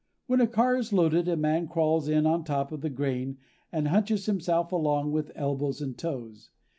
When 0.25 0.41
a 0.41 0.47
car 0.47 0.75
is 0.77 0.91
loaded, 0.91 1.27
a 1.27 1.37
man 1.37 1.67
crawls 1.67 2.07
in 2.07 2.25
on 2.25 2.43
top 2.43 2.71
of 2.71 2.81
the 2.81 2.89
grain 2.89 3.37
and 3.71 3.89
hunches 3.89 4.25
himself 4.25 4.71
along 4.71 5.11
with 5.11 5.31
elbows 5.35 5.79
and 5.79 5.95
toes. 5.95 6.49